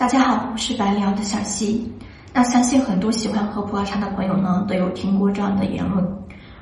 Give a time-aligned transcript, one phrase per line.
[0.00, 1.86] 大家好，我是白聊的小溪。
[2.32, 6.02] 那相信很多喜欢喝普洱茶的朋友呢，都有听过这样的言论：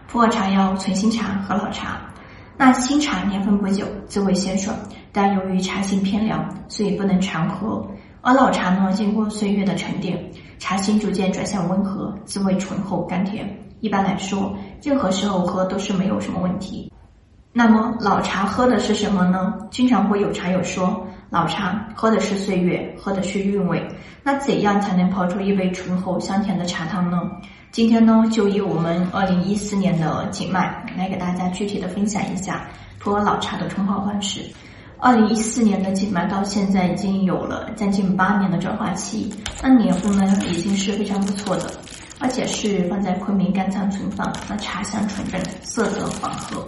[0.09, 2.01] 普洱茶要存新茶和老茶。
[2.57, 4.77] 那新茶年份不久，滋味鲜爽，
[5.13, 7.81] 但由于茶性偏凉，所以不能常喝；
[8.23, 10.21] 而老茶呢，经过岁月的沉淀，
[10.59, 13.49] 茶性逐渐转向温和，滋味醇厚甘甜。
[13.79, 14.53] 一般来说，
[14.83, 16.93] 任何时候喝都是没有什么问题。
[17.53, 19.55] 那么老茶喝的是什么呢？
[19.71, 21.07] 经常会有茶友说。
[21.31, 23.87] 老茶喝的是岁月，喝的是韵味。
[24.23, 27.19] 那怎样才能泡出一杯醇厚香甜的茶汤呢？
[27.71, 32.67] 今天呢，就以我们二零一四年的景脉来给大家具体的分享一下
[32.99, 34.41] 普洱老茶的冲泡方式。
[34.99, 39.31] 二零一四年的景脉到现在已经有了将近八年的转化期，
[39.63, 41.71] 那年份呢已经是非常不错的，
[42.19, 46.67] 而且是放在昆明干仓存放，那茶香纯正，色泽黄褐。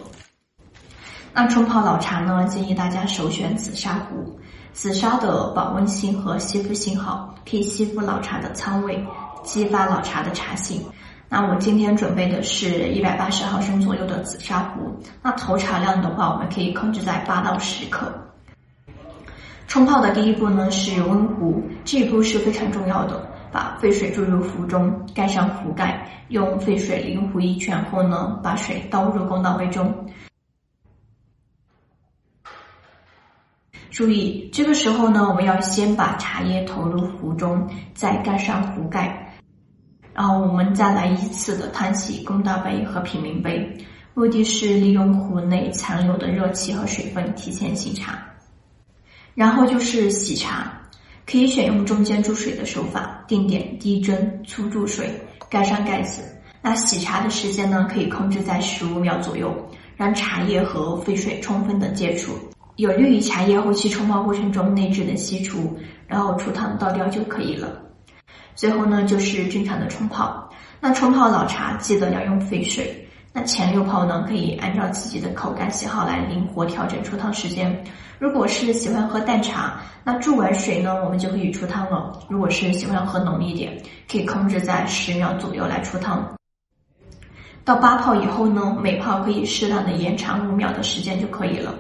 [1.33, 4.39] 那冲泡老茶呢，建议大家首选紫砂壶。
[4.73, 9.05] 紫砂的保温性和吸附性好，可以吸附老茶的仓味，
[9.43, 10.81] 激发老茶的茶性。
[11.29, 14.97] 那我今天准备的是一百八十毫升左右的紫砂壶。
[15.23, 18.13] 那投茶量的话，我们可以控制在八到十克。
[19.67, 23.29] 冲泡的第一步呢是温壶，这一步是非常重要的。
[23.53, 29.93] 把沸水注入壶中，盖上壶盖，用沸水淋壶一圈后呢，把水倒入公道杯中。
[34.01, 39.31] 注意，这个时候呢，我们要先把茶叶投入壶中，再盖上壶盖，
[40.15, 43.77] 然后我们再来依次的烫洗公道杯和品茗杯，
[44.15, 48.19] 目的是利用壶内残留的热气和水分提前醒茶。
[49.35, 50.73] 然后就是洗茶，
[51.27, 55.11] 可以选用中间注水的手法，定点滴针粗注水，
[55.51, 56.23] 盖上盖子。
[56.63, 59.55] 那洗茶的时间呢，可以控制在十五秒左右，
[59.95, 62.33] 让茶叶和沸水充分的接触。
[62.81, 67.71] 有利于茶叶后期冲泡过程中内质的析出，然后出汤倒掉就可以了。
[68.55, 70.49] 最后呢，就是正常的冲泡。
[70.81, 73.07] 那冲泡老茶记得要用沸水。
[73.35, 77.85] 那前六泡呢，可以按照自己的口感喜好来灵活调整出汤时间。
[78.19, 82.11] 如果是喜欢喝淡茶，那注完水呢，我们就可以出汤了。
[82.31, 83.79] 如果是喜欢喝浓一点，
[84.11, 86.27] 可以控制在十秒左右来出汤。
[87.63, 91.75] 到八泡以后呢，每泡可以适当的延长五秒的时间就可以了。